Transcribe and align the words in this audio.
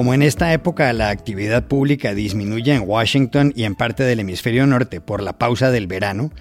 Como 0.00 0.14
en 0.14 0.22
esta 0.22 0.54
época 0.54 0.90
la 0.94 1.10
actividad 1.10 1.68
pública 1.68 2.14
disminuye 2.14 2.72
en 2.72 2.88
Washington 2.88 3.52
y 3.54 3.64
en 3.64 3.74
parte 3.74 4.02
del 4.02 4.20
hemisferio 4.20 4.66
norte 4.66 5.02
por 5.02 5.22
la 5.22 5.36
pausa 5.36 5.70
del 5.70 5.88
verano, 5.88 6.32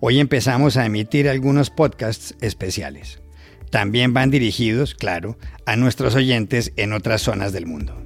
hoy 0.00 0.18
empezamos 0.18 0.76
a 0.76 0.84
emitir 0.84 1.28
algunos 1.28 1.70
podcasts 1.70 2.34
especiales. 2.40 3.22
También 3.70 4.14
van 4.14 4.32
dirigidos, 4.32 4.96
claro, 4.96 5.38
a 5.64 5.76
nuestros 5.76 6.16
oyentes 6.16 6.72
en 6.74 6.92
otras 6.92 7.22
zonas 7.22 7.52
del 7.52 7.66
mundo. 7.66 7.96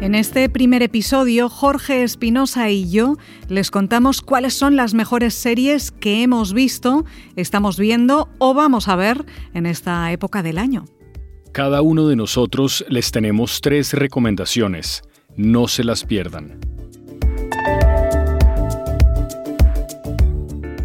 En 0.00 0.14
este 0.14 0.48
primer 0.48 0.82
episodio, 0.82 1.50
Jorge 1.50 2.02
Espinosa 2.02 2.70
y 2.70 2.90
yo 2.90 3.16
les 3.48 3.70
contamos 3.70 4.22
cuáles 4.22 4.54
son 4.54 4.76
las 4.76 4.94
mejores 4.94 5.34
series 5.34 5.90
que 5.90 6.22
hemos 6.22 6.54
visto, 6.54 7.04
estamos 7.36 7.78
viendo 7.78 8.30
o 8.38 8.54
vamos 8.54 8.88
a 8.88 8.96
ver 8.96 9.26
en 9.52 9.66
esta 9.66 10.10
época 10.12 10.42
del 10.42 10.56
año. 10.56 10.84
Cada 11.54 11.82
uno 11.82 12.08
de 12.08 12.16
nosotros 12.16 12.84
les 12.88 13.12
tenemos 13.12 13.60
tres 13.60 13.92
recomendaciones. 13.92 15.02
No 15.36 15.68
se 15.68 15.84
las 15.84 16.02
pierdan. 16.02 16.58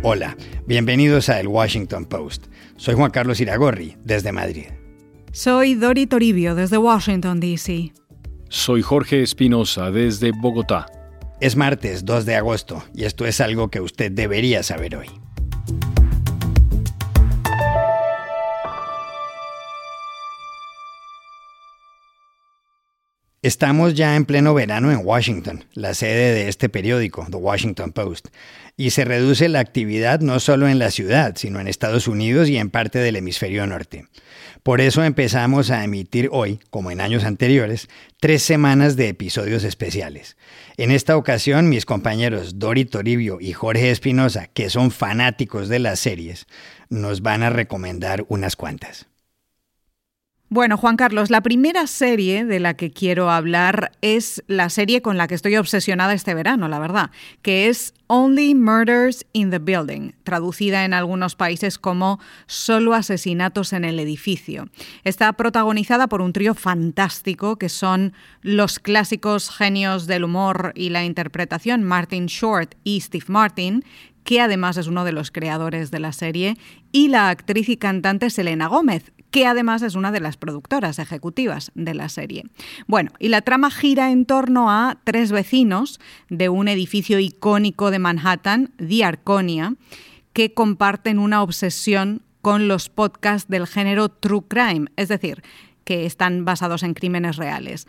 Hola, 0.04 0.38
bienvenidos 0.68 1.28
a 1.30 1.40
El 1.40 1.48
Washington 1.48 2.06
Post. 2.06 2.46
Soy 2.78 2.94
Juan 2.94 3.10
Carlos 3.10 3.42
Iragorri, 3.42 3.98
desde 4.04 4.32
Madrid. 4.32 4.68
Soy 5.32 5.74
Dori 5.74 6.06
Toribio, 6.06 6.54
desde 6.54 6.78
Washington, 6.78 7.40
D.C. 7.40 7.92
Soy 8.50 8.84
Jorge 8.84 9.24
Espinosa 9.24 9.90
desde 9.90 10.30
Bogotá. 10.40 10.86
Es 11.42 11.56
martes 11.56 12.06
2 12.06 12.28
de 12.28 12.36
agosto 12.36 12.84
y 12.94 13.06
esto 13.06 13.26
es 13.26 13.42
algo 13.42 13.70
que 13.72 13.82
usted 13.82 14.12
debería 14.12 14.62
saber 14.62 14.98
hoy. 14.98 15.10
Estamos 23.42 23.94
ya 23.94 24.18
en 24.18 24.26
pleno 24.26 24.54
verano 24.54 24.92
en 24.92 25.00
Washington, 25.02 25.64
la 25.72 25.94
sede 25.94 26.34
de 26.34 26.50
este 26.50 26.68
periódico, 26.68 27.26
The 27.32 27.38
Washington 27.38 27.94
Post, 27.94 28.28
y 28.76 28.90
se 28.90 29.06
reduce 29.06 29.48
la 29.48 29.62
actividad 29.62 30.20
no 30.20 30.42
solo 30.42 30.68
en 30.68 30.78
la 30.78 30.92
ciudad, 30.92 31.38
sino 31.38 31.62
en 31.62 31.70
Estados 31.70 32.10
Unidos 32.10 32.50
y 32.50 32.58
en 32.58 32.70
parte 32.70 33.00
del 33.00 33.16
hemisferio 33.16 33.66
norte. 33.66 34.08
Por 34.62 34.82
eso 34.82 35.06
empezamos 35.06 35.72
a 35.72 35.86
emitir 35.86 36.28
hoy, 36.34 36.60
como 36.70 36.92
en 36.92 37.00
años 37.00 37.24
anteriores, 37.24 37.88
tres 38.20 38.44
semanas 38.44 38.98
de 38.98 39.08
episodios 39.08 39.64
especiales. 39.64 40.36
En 40.76 40.92
esta 40.92 41.16
ocasión, 41.16 41.70
mis 41.70 41.86
compañeros 41.86 42.60
Dori 42.60 42.84
Toribio 42.84 43.38
y 43.40 43.54
Jorge 43.54 43.90
Espinosa, 43.90 44.48
que 44.48 44.70
son 44.70 44.92
fanáticos 44.92 45.70
de 45.70 45.80
las 45.80 46.02
series, 46.02 46.46
nos 46.90 47.22
van 47.22 47.44
a 47.44 47.50
recomendar 47.50 48.26
unas 48.28 48.58
cuantas. 48.58 49.08
Bueno, 50.52 50.78
Juan 50.78 50.98
Carlos, 50.98 51.30
la 51.30 51.42
primera 51.42 51.86
serie 51.86 52.44
de 52.44 52.60
la 52.60 52.74
que 52.74 52.90
quiero 52.90 53.30
hablar 53.30 53.92
es 54.02 54.44
la 54.48 54.72
serie 54.72 55.04
con 55.04 55.16
la 55.16 55.28
que 55.28 55.36
estoy 55.36 55.56
obsesionada 55.58 56.14
este 56.14 56.34
verano, 56.34 56.68
la 56.68 56.80
verdad, 56.80 57.12
que 57.44 57.68
es 57.68 57.94
Only 58.08 58.56
Murders 58.56 59.28
in 59.32 59.52
the 59.52 59.60
Building, 59.60 60.14
traducida 60.24 60.86
en 60.86 60.96
algunos 60.96 61.36
países 61.36 61.78
como 61.78 62.20
Solo 62.48 62.96
asesinatos 62.96 63.74
en 63.74 63.86
el 63.86 64.00
edificio. 64.00 64.70
Está 65.04 65.32
protagonizada 65.34 66.08
por 66.08 66.20
un 66.20 66.34
trío 66.34 66.56
fantástico 66.56 67.58
que 67.58 67.70
son 67.70 68.14
los 68.42 68.80
clásicos 68.80 69.52
genios 69.52 70.08
del 70.08 70.24
humor 70.24 70.72
y 70.74 70.90
la 70.90 71.06
interpretación 71.06 71.84
Martin 71.84 72.26
Short 72.26 72.74
y 72.84 73.02
Steve 73.02 73.26
Martin, 73.28 73.86
que 74.24 74.42
además 74.42 74.78
es 74.78 74.88
uno 74.88 75.06
de 75.06 75.12
los 75.12 75.30
creadores 75.30 75.92
de 75.92 76.00
la 76.00 76.12
serie, 76.12 76.58
y 76.92 77.10
la 77.10 77.30
actriz 77.30 77.70
y 77.70 77.78
cantante 77.78 78.32
Selena 78.32 78.66
Gómez, 78.66 79.12
que 79.32 79.46
además 79.46 79.82
es 79.82 79.96
una 79.96 80.12
de 80.12 80.20
las 80.20 80.38
productoras 80.38 81.00
ejecutivas 81.00 81.72
de 81.76 81.94
la 81.94 82.10
serie. 82.10 82.46
Bueno, 82.88 83.12
y 83.20 83.30
la 83.30 83.42
trama 83.42 83.72
gira 83.72 84.12
en 84.12 84.26
torno 84.26 84.72
a 84.72 85.00
tres 85.04 85.32
vecinos 85.32 86.00
de 86.30 86.50
un 86.50 86.68
edificio 86.68 87.20
icónico 87.20 87.92
de 87.92 88.00
Manhattan, 88.00 88.72
The 88.78 89.04
Arconia, 89.04 89.76
que 90.34 90.54
comparten 90.54 91.20
una 91.20 91.44
obsesión 91.44 92.24
con 92.42 92.68
los 92.68 92.90
podcasts 92.90 93.50
del 93.50 93.68
género 93.68 94.10
True 94.10 94.44
Crime, 94.48 94.88
es 94.96 95.10
decir, 95.10 95.44
que 95.84 96.06
están 96.06 96.46
basados 96.46 96.84
en 96.84 96.94
crímenes 96.94 97.36
reales. 97.36 97.88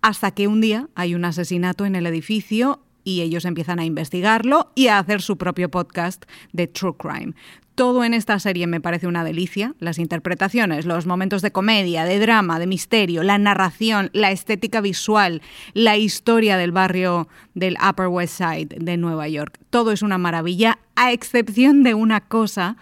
Hasta 0.00 0.32
que 0.32 0.48
un 0.48 0.60
día 0.60 0.88
hay 0.94 1.14
un 1.14 1.24
asesinato 1.24 1.86
en 1.86 1.94
el 1.94 2.06
edificio 2.06 2.80
y 3.04 3.22
ellos 3.22 3.44
empiezan 3.44 3.78
a 3.78 3.84
investigarlo 3.84 4.70
y 4.74 4.88
a 4.88 4.98
hacer 4.98 5.22
su 5.22 5.36
propio 5.36 5.70
podcast 5.70 6.24
de 6.52 6.66
True 6.66 6.96
Crime. 6.96 7.34
Todo 7.74 8.04
en 8.04 8.12
esta 8.12 8.38
serie 8.38 8.66
me 8.66 8.82
parece 8.82 9.06
una 9.06 9.24
delicia. 9.24 9.74
Las 9.78 9.98
interpretaciones, 9.98 10.84
los 10.84 11.06
momentos 11.06 11.40
de 11.40 11.52
comedia, 11.52 12.04
de 12.04 12.18
drama, 12.18 12.58
de 12.58 12.66
misterio, 12.66 13.22
la 13.22 13.38
narración, 13.38 14.10
la 14.12 14.30
estética 14.30 14.82
visual, 14.82 15.40
la 15.72 15.96
historia 15.96 16.58
del 16.58 16.70
barrio 16.70 17.28
del 17.54 17.78
Upper 17.82 18.08
West 18.08 18.36
Side 18.36 18.76
de 18.78 18.96
Nueva 18.98 19.26
York. 19.28 19.58
Todo 19.70 19.90
es 19.92 20.02
una 20.02 20.18
maravilla, 20.18 20.80
a 20.96 21.12
excepción 21.12 21.82
de 21.82 21.94
una 21.94 22.20
cosa 22.20 22.76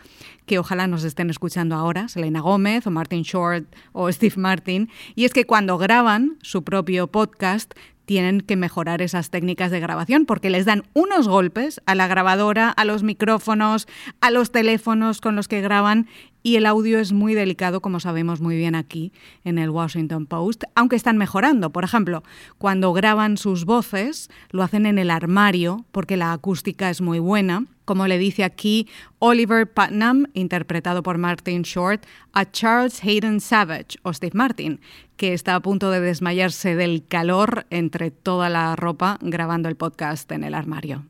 que 0.45 0.59
ojalá 0.59 0.89
nos 0.89 1.05
estén 1.05 1.31
escuchando 1.31 1.77
ahora, 1.77 2.09
Selena 2.09 2.41
Gómez 2.41 2.85
o 2.85 2.91
Martin 2.91 3.23
Short 3.23 3.73
o 3.93 4.11
Steve 4.11 4.35
Martin, 4.37 4.91
y 5.15 5.25
es 5.25 5.33
que 5.33 5.47
cuando 5.47 5.79
graban 5.79 6.39
su 6.43 6.65
propio 6.65 7.07
podcast 7.07 7.73
tienen 8.11 8.41
que 8.41 8.57
mejorar 8.57 9.03
esas 9.03 9.31
técnicas 9.31 9.71
de 9.71 9.79
grabación 9.79 10.27
porque 10.27 10.51
les 10.51 10.65
dan 10.65 10.83
unos 10.95 11.29
golpes 11.29 11.81
a 11.87 11.95
la 11.95 12.09
grabadora, 12.09 12.69
a 12.69 12.85
los 12.85 13.05
micrófonos, 13.05 13.87
a 14.21 14.33
los 14.33 14.51
teléfonos 14.51 15.21
con 15.21 15.37
los 15.37 15.47
que 15.47 15.61
graban 15.61 16.09
y 16.43 16.57
el 16.57 16.67
audio 16.67 16.99
es 16.99 17.13
muy 17.13 17.35
delicado, 17.35 17.81
como 17.81 18.01
sabemos 18.01 18.41
muy 18.41 18.57
bien 18.57 18.75
aquí 18.75 19.13
en 19.45 19.59
el 19.59 19.71
Washington 19.71 20.27
Post, 20.27 20.65
aunque 20.75 20.97
están 20.97 21.19
mejorando. 21.19 21.71
Por 21.71 21.85
ejemplo, 21.85 22.25
cuando 22.59 22.93
graban 22.93 23.37
sus 23.37 23.65
voces, 23.65 24.29
lo 24.51 24.65
hacen 24.65 24.87
en 24.87 24.99
el 24.99 25.13
armario 25.13 25.85
porque 25.93 26.17
la 26.17 26.33
acústica 26.33 26.91
es 26.91 27.01
muy 27.01 27.21
buena. 27.21 27.67
Como 27.91 28.07
le 28.07 28.19
dice 28.19 28.45
aquí 28.45 28.87
Oliver 29.19 29.67
Putnam, 29.67 30.27
interpretado 30.33 31.03
por 31.03 31.19
Martin 31.19 31.63
Short, 31.63 32.07
a 32.33 32.49
Charles 32.49 33.03
Hayden 33.03 33.41
Savage 33.41 33.99
o 34.05 34.13
Steve 34.13 34.31
Martin, 34.33 34.81
que 35.17 35.35
está 35.35 35.57
a 35.57 35.61
punto 35.61 35.91
de 35.91 35.99
desmayarse 35.99 36.77
del 36.77 37.05
calor 37.09 37.67
entre 37.71 38.13
toda 38.13 38.49
la 38.49 38.77
ropa 38.77 39.19
grabando 39.21 39.69
el 39.69 39.75
podcast 39.75 40.31
en 40.31 40.45
el 40.45 40.55
armario. 40.55 41.05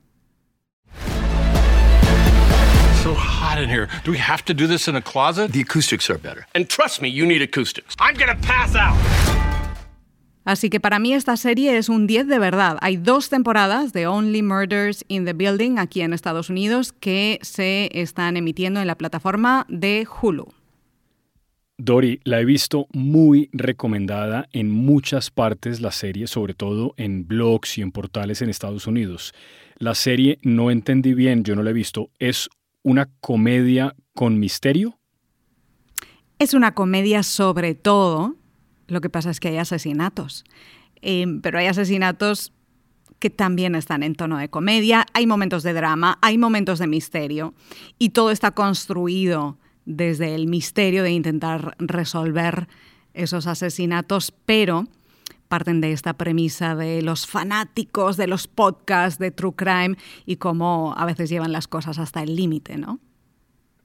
so 3.03 3.15
hot 3.15 3.59
in 3.59 3.69
here. 3.69 3.89
Do 4.05 4.11
we 4.11 4.19
have 4.19 4.43
to 4.47 4.55
do 4.55 4.67
this 4.67 4.89
in 4.89 4.97
a 4.97 5.03
closet? 5.03 5.53
The 5.53 5.61
acoustics 5.61 6.09
are 6.09 6.17
better. 6.17 6.47
And 6.55 6.67
trust 6.67 7.03
me, 7.03 7.11
you 7.11 7.27
need 7.27 7.43
acoustics. 7.43 7.95
I'm 7.99 8.15
gonna 8.15 8.37
pass 8.37 8.75
out. 8.75 8.97
Así 10.45 10.71
que 10.71 10.81
para 10.81 10.99
mí 10.99 11.13
esta 11.13 11.37
serie 11.37 11.77
es 11.77 11.89
un 11.89 12.07
10 12.07 12.27
de 12.27 12.39
verdad. 12.39 12.79
Hay 12.81 12.97
dos 12.97 13.29
temporadas 13.29 13.93
de 13.93 14.07
Only 14.07 14.43
Murders 14.43 15.05
in 15.09 15.25
the 15.25 15.33
Building 15.33 15.79
aquí 15.79 16.01
en 16.01 16.13
Estados 16.13 16.49
Unidos 16.49 16.93
que 16.93 17.39
se 17.43 17.91
están 17.93 18.37
emitiendo 18.37 18.81
en 18.81 18.87
la 18.87 18.97
plataforma 18.97 19.67
de 19.69 20.07
Hulu. 20.21 20.49
Dori, 21.83 22.21
la 22.25 22.41
he 22.41 22.45
visto 22.45 22.87
muy 22.93 23.49
recomendada 23.53 24.49
en 24.53 24.71
muchas 24.71 25.31
partes 25.31 25.81
la 25.81 25.93
serie, 25.93 26.27
sobre 26.27 26.53
todo 26.53 26.93
en 26.99 27.27
blogs 27.27 27.79
y 27.79 27.83
en 27.83 27.91
portales 27.91 28.43
en 28.43 28.51
Estados 28.51 28.87
Unidos. 28.87 29.33
La 29.77 29.95
serie 29.95 30.39
no 30.43 30.71
entendí 30.71 31.15
bien, 31.15 31.43
yo 31.43 31.57
no 31.57 31.63
la 31.63 31.71
he 31.71 31.75
visto. 31.75 32.11
¿Es 32.19 32.51
una 32.83 33.09
comedia 33.21 33.95
con 34.15 34.39
misterio? 34.39 34.99
Es 36.39 36.53
una 36.53 36.75
comedia 36.75 37.23
sobre 37.23 37.75
todo. 37.75 38.37
Lo 38.91 39.01
que 39.01 39.11
pasa 39.11 39.31
es 39.31 39.41
que 39.41 39.49
hay 39.49 39.59
asesinatos. 39.59 40.45
Eh, 41.03 41.27
pero 41.43 41.59
hay 41.59 41.67
asesinatos 41.67 42.53
que 43.19 43.31
también 43.31 43.75
están 43.75 44.03
en 44.03 44.15
tono 44.15 44.39
de 44.39 44.49
comedia. 44.49 45.07
Hay 45.13 45.27
momentos 45.27 45.63
de 45.63 45.73
drama, 45.73 46.19
hay 46.23 46.39
momentos 46.39 46.79
de 46.79 46.87
misterio. 46.87 47.55
Y 47.99 48.11
todo 48.11 48.31
está 48.31 48.51
construido 48.51 49.59
desde 49.85 50.35
el 50.35 50.47
misterio 50.47 51.03
de 51.03 51.13
intentar 51.13 51.75
resolver 51.79 52.69
esos 53.15 53.47
asesinatos, 53.47 54.33
pero 54.45 54.87
parten 55.49 55.81
de 55.81 55.93
esta 55.93 56.13
premisa 56.15 56.77
de 56.77 57.03
los 57.03 57.27
fanáticos 57.27 58.17
de 58.17 58.29
los 58.29 58.47
podcasts 58.47 59.19
de 59.19 59.33
True 59.33 59.55
Crime 59.57 59.97
y 60.25 60.37
cómo 60.37 60.95
a 60.97 61.05
veces 61.07 61.29
llevan 61.29 61.53
las 61.53 61.67
cosas 61.67 61.99
hasta 61.99 62.23
el 62.23 62.37
límite, 62.37 62.77
¿no? 62.77 63.01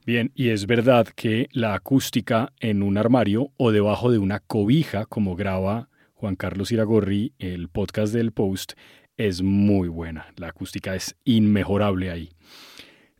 Bien, 0.06 0.31
y 0.36 0.50
es 0.50 0.68
verdad 0.68 1.07
que 1.07 1.50
la 1.52 1.74
acústica 1.74 2.54
en 2.60 2.84
un 2.84 3.00
armario 3.00 3.52
o 3.57 3.72
debajo 3.72 4.12
de 4.12 4.19
una 4.19 4.40
cobija, 4.40 5.07
como 5.07 5.36
graba 5.36 5.90
Juan 6.13 6.36
Carlos 6.36 6.72
Iragorri, 6.72 7.34
el 7.40 7.69
podcast 7.69 8.13
del 8.13 8.31
Post, 8.31 8.74
es 9.18 9.42
muy 9.42 9.88
buena. 9.88 10.28
La 10.36 10.50
acústica 10.50 10.94
es 10.94 11.16
inmejorable 11.24 12.12
ahí. 12.12 12.30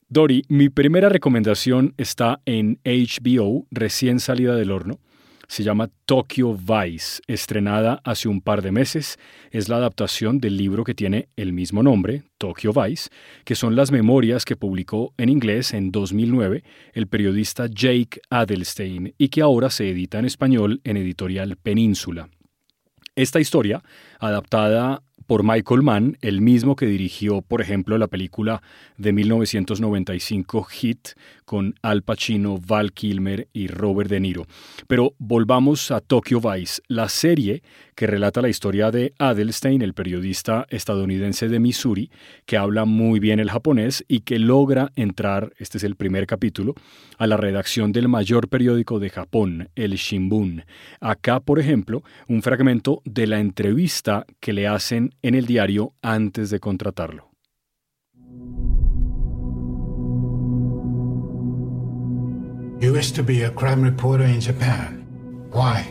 Dori, 0.09 0.43
mi 0.47 0.69
primera 0.69 1.09
recomendación 1.09 1.95
está 1.97 2.41
en 2.45 2.79
HBO, 2.85 3.65
recién 3.71 4.19
salida 4.19 4.55
del 4.55 4.69
horno. 4.69 4.99
Se 5.47 5.63
llama 5.63 5.89
Tokyo 6.06 6.56
Vice, 6.56 7.21
estrenada 7.27 8.01
hace 8.03 8.27
un 8.27 8.42
par 8.42 8.62
de 8.62 8.71
meses. 8.71 9.19
Es 9.51 9.69
la 9.69 9.77
adaptación 9.77 10.39
del 10.39 10.57
libro 10.57 10.83
que 10.83 10.95
tiene 10.95 11.30
el 11.36 11.53
mismo 11.53 11.83
nombre, 11.83 12.24
Tokyo 12.38 12.74
Vice, 12.74 13.09
que 13.44 13.56
son 13.56 13.75
las 13.75 13.92
memorias 13.92 14.45
que 14.45 14.56
publicó 14.56 15.13
en 15.18 15.30
inglés 15.30 15.74
en 15.74 15.92
2009 15.92 16.63
el 16.94 17.07
periodista 17.07 17.68
Jake 17.68 18.21
Adelstein 18.30 19.13
y 19.18 19.30
que 19.30 19.42
ahora 19.42 19.69
se 19.69 19.89
edita 19.89 20.19
en 20.19 20.25
español 20.25 20.81
en 20.83 20.97
editorial 20.97 21.57
Península. 21.57 22.30
Esta 23.15 23.39
historia, 23.39 23.81
adaptada 24.19 25.01
por 25.25 25.44
Michael 25.44 25.81
Mann, 25.81 26.18
el 26.21 26.41
mismo 26.41 26.75
que 26.75 26.86
dirigió, 26.86 27.41
por 27.41 27.62
ejemplo, 27.62 27.98
la 27.98 28.07
película 28.07 28.62
de 28.98 29.13
1995 29.13 30.63
Hit 30.63 31.09
con 31.45 31.75
Al 31.81 32.01
Pacino, 32.01 32.57
Val 32.57 32.92
Kilmer 32.92 33.47
y 33.53 33.68
Robert 33.68 34.09
De 34.09 34.19
Niro. 34.19 34.45
Pero 34.88 35.13
volvamos 35.19 35.92
a 35.92 36.01
Tokyo 36.01 36.42
Vice, 36.42 36.81
la 36.88 37.07
serie 37.07 37.62
que 37.95 38.07
relata 38.07 38.42
la 38.42 38.50
historia 38.50 38.92
de 38.92 39.13
Adelstein, 39.19 39.81
el 39.81 39.94
periodista 39.94 40.65
estadounidense 40.69 41.47
de 41.47 41.59
Missouri, 41.59 42.12
que 42.45 42.57
habla 42.57 42.86
muy 42.86 43.19
bien 43.19 43.39
el 43.39 43.51
japonés 43.51 44.03
y 44.07 44.21
que 44.21 44.39
logra 44.39 44.92
entrar, 44.95 45.53
este 45.57 45.77
es 45.77 45.83
el 45.83 45.95
primer 45.95 46.27
capítulo, 46.27 46.74
a 47.18 47.27
la 47.27 47.38
redacción 47.38 47.91
del 47.91 48.07
mayor 48.07 48.50
periódico 48.50 49.00
de 49.00 49.09
Japón, 49.09 49.69
el 49.75 49.94
Shimbun. 49.94 50.63
Acá, 51.00 51.39
por 51.39 51.59
ejemplo, 51.59 52.03
un 52.27 52.41
fragmento 52.41 53.01
de 53.06 53.27
la 53.27 53.39
entrevista 53.39 54.25
que 54.39 54.53
le 54.53 54.68
hacen 54.68 55.13
en 55.21 55.36
el 55.36 55.45
diario 55.45 55.94
antes 56.01 56.50
de 56.50 56.59
contratarlo. 56.59 57.30
You 62.85 62.93
wish 62.93 63.13
to 63.13 63.23
be 63.23 63.41
a 63.41 63.49
crime 63.49 63.81
reporter 63.81 64.25
in 64.25 64.39
Japan. 64.39 65.01
Why? 65.49 65.87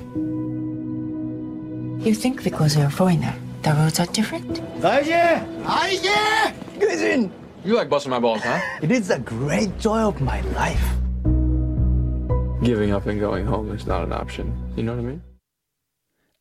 You 2.06 2.14
think 2.14 2.44
because 2.44 2.76
you're 2.76 2.86
a 2.86 2.90
foreigner, 3.00 3.34
the 3.62 3.72
rules 3.72 3.98
are 3.98 4.06
different? 4.06 4.62
You 7.64 7.74
like 7.74 7.88
busting 7.90 8.10
my 8.10 8.20
balls, 8.20 8.42
huh? 8.44 8.60
It 8.80 8.92
is 8.92 9.10
a 9.10 9.18
great 9.18 9.76
joy 9.80 10.06
of 10.06 10.20
my 10.20 10.40
life. 10.54 10.86
Giving 12.62 12.92
up 12.92 13.08
and 13.08 13.18
going 13.18 13.44
home 13.44 13.74
is 13.74 13.88
not 13.88 14.04
an 14.04 14.12
option. 14.12 14.54
You 14.76 14.84
know 14.84 14.94
what 14.94 15.00
I 15.00 15.06
mean? 15.06 15.22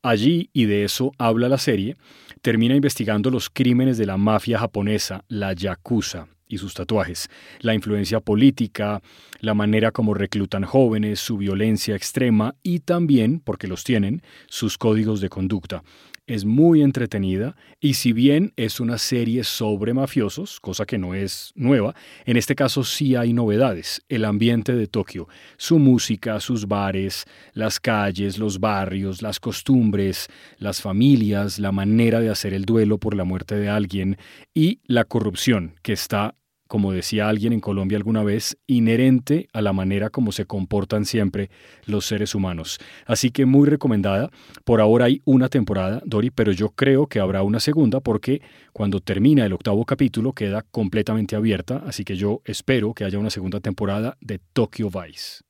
Allí, 0.04 0.50
y 0.54 0.66
de 0.66 0.84
eso 0.84 1.10
habla 1.18 1.48
la 1.48 1.58
serie, 1.58 1.96
termina 2.42 2.76
investigando 2.76 3.28
los 3.28 3.50
crímenes 3.50 3.98
de 3.98 4.06
la 4.06 4.16
mafia 4.16 4.58
japonesa, 4.58 5.24
la 5.26 5.52
Yakuza, 5.52 6.28
y 6.46 6.58
sus 6.58 6.74
tatuajes, 6.74 7.28
la 7.60 7.74
influencia 7.74 8.20
política, 8.20 9.00
la 9.40 9.54
manera 9.54 9.92
como 9.92 10.14
reclutan 10.14 10.64
jóvenes, 10.64 11.20
su 11.20 11.36
violencia 11.36 11.96
extrema 11.96 12.54
y 12.62 12.80
también, 12.80 13.40
porque 13.40 13.68
los 13.68 13.84
tienen, 13.84 14.22
sus 14.48 14.78
códigos 14.78 15.20
de 15.20 15.28
conducta. 15.28 15.82
Es 16.26 16.46
muy 16.46 16.80
entretenida 16.80 17.54
y 17.80 17.94
si 17.94 18.14
bien 18.14 18.54
es 18.56 18.80
una 18.80 18.96
serie 18.96 19.44
sobre 19.44 19.92
mafiosos, 19.92 20.58
cosa 20.58 20.86
que 20.86 20.96
no 20.96 21.14
es 21.14 21.52
nueva, 21.54 21.94
en 22.24 22.38
este 22.38 22.54
caso 22.54 22.82
sí 22.82 23.14
hay 23.14 23.34
novedades. 23.34 24.02
El 24.08 24.24
ambiente 24.24 24.74
de 24.74 24.86
Tokio, 24.86 25.28
su 25.58 25.78
música, 25.78 26.40
sus 26.40 26.66
bares, 26.66 27.26
las 27.52 27.78
calles, 27.78 28.38
los 28.38 28.58
barrios, 28.58 29.20
las 29.20 29.38
costumbres, 29.38 30.28
las 30.56 30.80
familias, 30.80 31.58
la 31.58 31.72
manera 31.72 32.20
de 32.20 32.30
hacer 32.30 32.54
el 32.54 32.64
duelo 32.64 32.96
por 32.96 33.14
la 33.14 33.24
muerte 33.24 33.56
de 33.56 33.68
alguien 33.68 34.16
y 34.54 34.80
la 34.86 35.04
corrupción 35.04 35.74
que 35.82 35.92
está 35.92 36.34
como 36.68 36.92
decía 36.92 37.28
alguien 37.28 37.52
en 37.52 37.60
Colombia 37.60 37.96
alguna 37.96 38.22
vez, 38.22 38.56
inherente 38.66 39.48
a 39.52 39.60
la 39.60 39.72
manera 39.72 40.10
como 40.10 40.32
se 40.32 40.46
comportan 40.46 41.04
siempre 41.04 41.50
los 41.86 42.06
seres 42.06 42.34
humanos. 42.34 42.78
Así 43.06 43.30
que 43.30 43.46
muy 43.46 43.68
recomendada. 43.68 44.30
Por 44.64 44.80
ahora 44.80 45.06
hay 45.06 45.22
una 45.24 45.48
temporada, 45.48 46.00
Dori, 46.04 46.30
pero 46.30 46.52
yo 46.52 46.70
creo 46.70 47.06
que 47.06 47.20
habrá 47.20 47.42
una 47.42 47.60
segunda 47.60 48.00
porque 48.00 48.42
cuando 48.72 49.00
termina 49.00 49.44
el 49.44 49.52
octavo 49.52 49.84
capítulo 49.84 50.32
queda 50.32 50.62
completamente 50.62 51.36
abierta, 51.36 51.82
así 51.86 52.04
que 52.04 52.16
yo 52.16 52.40
espero 52.44 52.94
que 52.94 53.04
haya 53.04 53.18
una 53.18 53.30
segunda 53.30 53.60
temporada 53.60 54.16
de 54.20 54.40
Tokyo 54.52 54.88
Vice. 54.90 55.44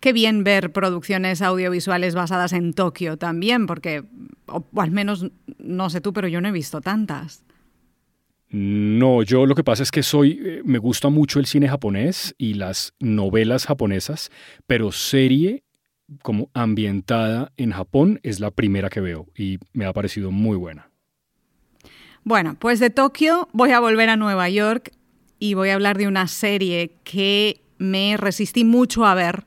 Qué 0.00 0.14
bien 0.14 0.44
ver 0.44 0.72
producciones 0.72 1.42
audiovisuales 1.42 2.14
basadas 2.14 2.54
en 2.54 2.72
Tokio 2.72 3.18
también, 3.18 3.66
porque, 3.66 4.04
o, 4.46 4.64
al 4.76 4.90
menos, 4.90 5.26
no 5.58 5.90
sé 5.90 6.00
tú, 6.00 6.14
pero 6.14 6.26
yo 6.26 6.40
no 6.40 6.48
he 6.48 6.52
visto 6.52 6.80
tantas. 6.80 7.44
No, 8.50 9.22
yo 9.22 9.46
lo 9.46 9.54
que 9.54 9.62
pasa 9.62 9.84
es 9.84 9.92
que 9.92 10.02
soy, 10.02 10.40
eh, 10.44 10.62
me 10.64 10.78
gusta 10.78 11.08
mucho 11.08 11.38
el 11.38 11.46
cine 11.46 11.68
japonés 11.68 12.34
y 12.36 12.54
las 12.54 12.94
novelas 12.98 13.66
japonesas, 13.66 14.30
pero 14.66 14.90
serie 14.90 15.62
como 16.22 16.50
ambientada 16.52 17.52
en 17.56 17.70
Japón 17.70 18.18
es 18.24 18.40
la 18.40 18.50
primera 18.50 18.90
que 18.90 19.00
veo 19.00 19.28
y 19.36 19.58
me 19.72 19.84
ha 19.84 19.92
parecido 19.92 20.32
muy 20.32 20.56
buena. 20.56 20.90
Bueno, 22.24 22.56
pues 22.58 22.80
de 22.80 22.90
Tokio 22.90 23.48
voy 23.52 23.70
a 23.70 23.80
volver 23.80 24.08
a 24.10 24.16
Nueva 24.16 24.48
York 24.48 24.90
y 25.38 25.54
voy 25.54 25.70
a 25.70 25.74
hablar 25.74 25.96
de 25.96 26.08
una 26.08 26.26
serie 26.26 26.96
que 27.04 27.62
me 27.78 28.16
resistí 28.16 28.64
mucho 28.64 29.06
a 29.06 29.14
ver 29.14 29.44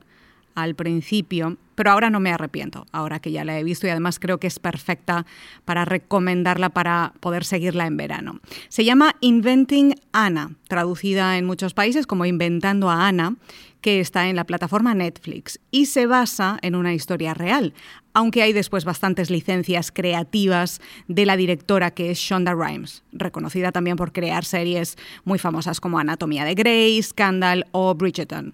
al 0.56 0.76
principio, 0.76 1.58
pero 1.76 1.92
ahora 1.92 2.10
no 2.10 2.20
me 2.20 2.32
arrepiento, 2.32 2.86
ahora 2.92 3.20
que 3.20 3.32
ya 3.32 3.44
la 3.44 3.58
he 3.60 3.64
visto 3.64 3.88
y 3.88 3.90
además 3.90 4.20
creo 4.20 4.40
que 4.40 4.48
es 4.48 4.60
perfecta 4.60 5.26
para 5.66 5.86
recomendarla 5.86 6.70
para 6.70 7.14
poder 7.20 7.46
seguirla 7.46 7.86
en 7.86 7.98
verano. 7.98 8.40
Se 8.70 8.86
llama 8.86 9.16
Inventing 9.22 9.96
Anna, 10.12 10.56
traducida 10.68 11.38
en 11.38 11.46
muchos 11.46 11.74
países 11.74 12.08
como 12.08 12.26
Inventando 12.26 12.90
a 12.90 13.08
Ana, 13.08 13.36
que 13.84 14.00
está 14.00 14.30
en 14.30 14.38
la 14.38 14.46
plataforma 14.46 14.96
Netflix 14.96 15.60
y 15.70 15.88
se 15.88 16.08
basa 16.08 16.58
en 16.62 16.74
una 16.74 16.94
historia 16.94 17.34
real, 17.34 17.74
aunque 18.14 18.42
hay 18.42 18.54
después 18.54 18.86
bastantes 18.86 19.30
licencias 19.30 19.92
creativas 19.92 20.80
de 21.10 21.26
la 21.26 21.36
directora 21.36 21.92
que 21.92 22.10
es 22.10 22.18
Shonda 22.18 22.54
Rhimes, 22.54 23.04
reconocida 23.12 23.74
también 23.74 23.98
por 23.98 24.14
crear 24.14 24.46
series 24.46 24.98
muy 25.26 25.38
famosas 25.38 25.82
como 25.82 26.00
Anatomía 26.00 26.46
de 26.46 26.56
Grey, 26.56 27.04
Scandal 27.04 27.68
o 27.72 27.94
Bridgerton. 27.94 28.54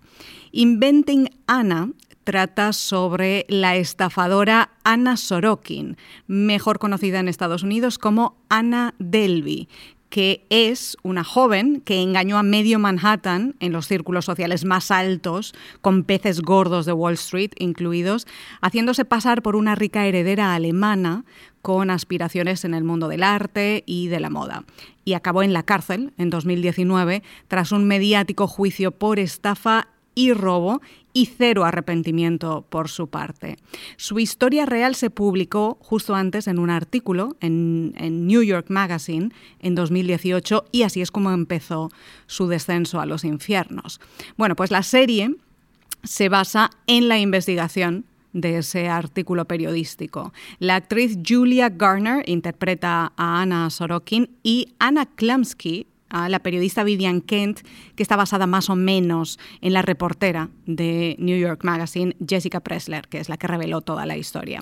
Inventing 0.51 1.29
Anna 1.45 1.91
trata 2.29 2.73
sobre 2.73 3.47
la 3.49 3.75
estafadora 3.75 4.69
Anna 4.83 5.17
Sorokin, 5.17 5.97
mejor 6.27 6.77
conocida 6.77 7.19
en 7.19 7.27
Estados 7.27 7.63
Unidos 7.63 7.97
como 7.97 8.37
Anna 8.49 8.93
Delvey, 8.99 9.67
que 10.11 10.45
es 10.51 10.95
una 11.01 11.23
joven 11.23 11.81
que 11.81 12.03
engañó 12.03 12.37
a 12.37 12.43
medio 12.43 12.77
Manhattan 12.77 13.55
en 13.59 13.71
los 13.71 13.87
círculos 13.87 14.25
sociales 14.25 14.63
más 14.63 14.91
altos, 14.91 15.55
con 15.81 16.03
peces 16.03 16.43
gordos 16.43 16.85
de 16.85 16.93
Wall 16.93 17.15
Street 17.15 17.53
incluidos, 17.57 18.27
haciéndose 18.61 19.05
pasar 19.05 19.41
por 19.41 19.55
una 19.55 19.73
rica 19.73 20.05
heredera 20.05 20.53
alemana 20.53 21.25
con 21.63 21.89
aspiraciones 21.89 22.63
en 22.63 22.75
el 22.75 22.83
mundo 22.83 23.07
del 23.07 23.23
arte 23.23 23.83
y 23.87 24.07
de 24.07 24.19
la 24.19 24.29
moda. 24.29 24.65
Y 25.03 25.13
acabó 25.13 25.41
en 25.41 25.51
la 25.51 25.63
cárcel 25.63 26.13
en 26.19 26.29
2019 26.29 27.23
tras 27.47 27.71
un 27.71 27.87
mediático 27.87 28.45
juicio 28.45 28.91
por 28.91 29.17
estafa 29.17 29.87
y 30.19 30.33
robo 30.33 30.81
y 31.13 31.27
cero 31.27 31.63
arrepentimiento 31.63 32.65
por 32.67 32.89
su 32.89 33.07
parte. 33.07 33.55
Su 33.95 34.19
historia 34.19 34.65
real 34.65 34.95
se 34.95 35.09
publicó 35.09 35.77
justo 35.79 36.13
antes 36.13 36.47
en 36.47 36.59
un 36.59 36.69
artículo 36.69 37.37
en, 37.39 37.93
en, 37.95 38.27
New 38.27 38.43
York 38.43 38.65
Magazine 38.67 39.29
en 39.61 39.75
2018 39.75 40.65
y 40.73 40.83
así 40.83 40.99
es 40.99 41.09
como 41.09 41.31
empezó 41.31 41.89
su 42.27 42.47
descenso 42.47 42.99
a 42.99 43.05
los 43.05 43.23
infiernos. 43.23 44.01
Bueno, 44.35 44.57
pues 44.57 44.71
la 44.71 44.83
serie 44.83 45.33
se 46.03 46.27
basa 46.27 46.69
en 46.85 47.07
la 47.07 47.17
investigación 47.17 48.03
de 48.33 48.57
ese 48.57 48.89
artículo 48.89 49.45
periodístico. 49.45 50.33
La 50.59 50.75
actriz 50.75 51.17
Julia 51.25 51.69
Garner 51.69 52.27
interpreta 52.27 53.13
a 53.15 53.41
Anna 53.41 53.69
Sorokin 53.69 54.31
y 54.43 54.73
Anna 54.79 55.05
Klamsky 55.05 55.87
a 56.09 56.29
la 56.29 56.39
periodista 56.39 56.83
Vivian 56.83 57.21
Kent, 57.21 57.61
que 57.95 58.03
está 58.03 58.15
basada 58.15 58.47
más 58.47 58.69
o 58.69 58.75
menos 58.75 59.39
en 59.61 59.73
la 59.73 59.81
reportera 59.81 60.49
de 60.65 61.15
New 61.19 61.37
York 61.37 61.63
Magazine, 61.63 62.15
Jessica 62.27 62.59
Pressler, 62.59 63.07
que 63.07 63.19
es 63.19 63.29
la 63.29 63.37
que 63.37 63.47
reveló 63.47 63.81
toda 63.81 64.05
la 64.05 64.17
historia. 64.17 64.61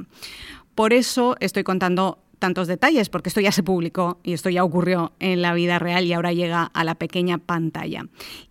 Por 0.76 0.94
eso 0.94 1.36
estoy 1.40 1.64
contando 1.64 2.20
tantos 2.40 2.68
detalles, 2.68 3.10
porque 3.10 3.30
esto 3.30 3.42
ya 3.42 3.52
se 3.52 3.64
publicó 3.64 4.20
y 4.24 4.34
esto 4.34 4.50
ya 4.50 4.64
ocurrió 4.64 5.14
en 5.20 5.42
la 5.42 5.54
vida 5.54 5.80
real 5.80 6.06
y 6.06 6.14
ahora 6.14 6.34
llega 6.34 6.64
a 6.64 6.84
la 6.84 6.96
pequeña 6.96 7.38
pantalla. 7.38 8.06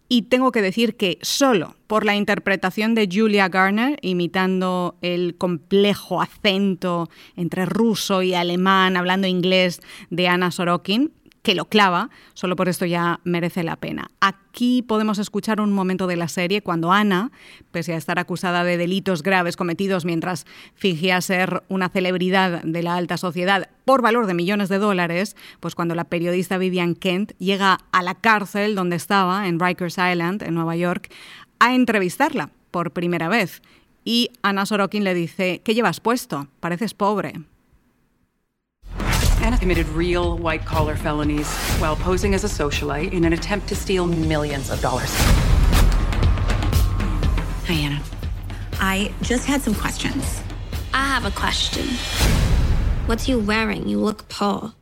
Y 0.08 0.22
tengo 0.22 0.52
que 0.52 0.62
decir 0.62 0.96
que 0.96 1.18
solo 1.22 1.76
por 1.86 2.04
la 2.04 2.14
interpretación 2.14 2.94
de 2.94 3.08
Julia 3.10 3.48
Garner, 3.48 3.98
imitando 4.02 4.96
el 5.02 5.36
complejo 5.36 6.22
acento 6.22 7.08
entre 7.34 7.66
ruso 7.66 8.22
y 8.22 8.34
alemán, 8.34 8.96
hablando 8.96 9.26
inglés 9.26 9.80
de 10.10 10.28
Anna 10.28 10.50
Sorokin, 10.50 11.12
que 11.46 11.54
lo 11.54 11.66
clava, 11.66 12.10
solo 12.34 12.56
por 12.56 12.68
esto 12.68 12.86
ya 12.86 13.20
merece 13.22 13.62
la 13.62 13.76
pena. 13.76 14.10
Aquí 14.18 14.82
podemos 14.82 15.20
escuchar 15.20 15.60
un 15.60 15.72
momento 15.72 16.08
de 16.08 16.16
la 16.16 16.26
serie 16.26 16.60
cuando 16.60 16.90
Ana, 16.90 17.30
pese 17.70 17.94
a 17.94 17.96
estar 17.96 18.18
acusada 18.18 18.64
de 18.64 18.76
delitos 18.76 19.22
graves 19.22 19.56
cometidos 19.56 20.04
mientras 20.04 20.44
fingía 20.74 21.20
ser 21.20 21.62
una 21.68 21.88
celebridad 21.88 22.64
de 22.64 22.82
la 22.82 22.96
alta 22.96 23.16
sociedad 23.16 23.70
por 23.84 24.02
valor 24.02 24.26
de 24.26 24.34
millones 24.34 24.68
de 24.68 24.78
dólares, 24.78 25.36
pues 25.60 25.76
cuando 25.76 25.94
la 25.94 26.02
periodista 26.02 26.58
Vivian 26.58 26.96
Kent 26.96 27.34
llega 27.38 27.78
a 27.92 28.02
la 28.02 28.16
cárcel 28.16 28.74
donde 28.74 28.96
estaba, 28.96 29.46
en 29.46 29.60
Rikers 29.60 29.98
Island, 29.98 30.42
en 30.42 30.52
Nueva 30.52 30.74
York, 30.74 31.12
a 31.60 31.76
entrevistarla 31.76 32.50
por 32.72 32.90
primera 32.90 33.28
vez 33.28 33.62
y 34.04 34.32
Anna 34.42 34.66
Sorokin 34.66 35.04
le 35.04 35.14
dice, 35.14 35.60
¿qué 35.62 35.74
llevas 35.74 36.00
puesto? 36.00 36.48
Pareces 36.58 36.92
pobre. 36.92 37.34
Anna 39.46 39.58
committed 39.58 39.86
real 39.90 40.36
white 40.38 40.64
collar 40.64 40.96
felonies 40.96 41.48
while 41.78 41.94
posing 41.94 42.34
as 42.34 42.42
a 42.42 42.48
socialite 42.48 43.12
in 43.12 43.24
an 43.24 43.32
attempt 43.32 43.68
to 43.68 43.76
steal 43.76 44.04
millions 44.04 44.70
of 44.70 44.80
dollars. 44.80 45.12
Hi, 47.68 47.74
Anna. 47.74 48.02
I 48.80 49.14
just 49.22 49.46
had 49.46 49.62
some 49.62 49.76
questions. 49.76 50.42
I 50.92 51.04
have 51.06 51.26
a 51.26 51.30
question. 51.30 51.86
What's 53.06 53.28
you 53.28 53.38
wearing? 53.38 53.88
You 53.88 54.00
look 54.00 54.28
poor. 54.28 54.72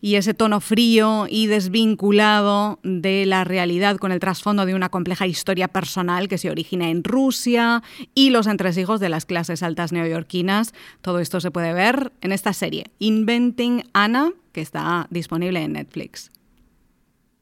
Y 0.00 0.14
ese 0.14 0.34
tono 0.34 0.60
frío 0.60 1.26
y 1.28 1.46
desvinculado 1.46 2.78
de 2.82 3.26
la 3.26 3.44
realidad 3.44 3.96
con 3.96 4.12
el 4.12 4.20
trasfondo 4.20 4.66
de 4.66 4.74
una 4.74 4.88
compleja 4.88 5.26
historia 5.26 5.68
personal 5.68 6.28
que 6.28 6.38
se 6.38 6.50
origina 6.50 6.90
en 6.90 7.04
Rusia 7.04 7.82
y 8.14 8.30
los 8.30 8.46
entresijos 8.46 9.00
de 9.00 9.08
las 9.08 9.26
clases 9.26 9.62
altas 9.62 9.92
neoyorquinas. 9.92 10.72
Todo 11.02 11.18
esto 11.20 11.40
se 11.40 11.50
puede 11.50 11.72
ver 11.72 12.12
en 12.20 12.32
esta 12.32 12.52
serie, 12.52 12.86
Inventing 12.98 13.84
Anna, 13.92 14.32
que 14.52 14.60
está 14.60 15.06
disponible 15.10 15.62
en 15.62 15.72
Netflix. 15.72 16.30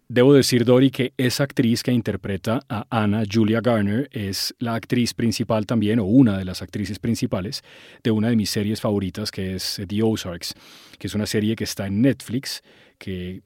Debo 0.08 0.34
decir, 0.34 0.64
Dori, 0.64 0.92
que 0.92 1.14
esa 1.16 1.42
actriz 1.42 1.82
que 1.82 1.90
interpreta 1.90 2.60
a 2.68 2.86
Anna, 2.90 3.24
Julia 3.28 3.60
Garner, 3.60 4.08
es 4.12 4.54
la 4.60 4.76
actriz 4.76 5.14
principal 5.14 5.66
también, 5.66 5.98
o 5.98 6.04
una 6.04 6.38
de 6.38 6.44
las 6.44 6.62
actrices 6.62 7.00
principales, 7.00 7.64
de 8.04 8.12
una 8.12 8.28
de 8.28 8.36
mis 8.36 8.48
series 8.48 8.80
favoritas, 8.80 9.32
que 9.32 9.56
es 9.56 9.82
The 9.84 10.02
Ozarks, 10.04 10.54
que 11.00 11.08
es 11.08 11.14
una 11.16 11.26
serie 11.26 11.56
que 11.56 11.64
está 11.64 11.88
en 11.88 12.02
Netflix, 12.02 12.62
que 12.98 13.42